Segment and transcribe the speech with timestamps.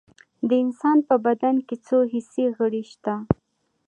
[0.49, 3.13] د انسان په بدن کې څو حسي غړي شته